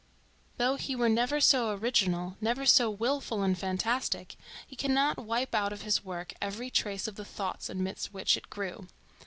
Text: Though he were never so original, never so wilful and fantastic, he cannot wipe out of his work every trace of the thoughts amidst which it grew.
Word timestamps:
Though 0.57 0.77
he 0.77 0.95
were 0.95 1.09
never 1.09 1.39
so 1.39 1.69
original, 1.75 2.35
never 2.41 2.65
so 2.65 2.89
wilful 2.89 3.43
and 3.43 3.55
fantastic, 3.55 4.35
he 4.65 4.75
cannot 4.75 5.19
wipe 5.23 5.53
out 5.53 5.71
of 5.71 5.83
his 5.83 6.03
work 6.03 6.33
every 6.41 6.71
trace 6.71 7.07
of 7.07 7.17
the 7.17 7.23
thoughts 7.23 7.69
amidst 7.69 8.11
which 8.11 8.35
it 8.35 8.49
grew. 8.49 8.87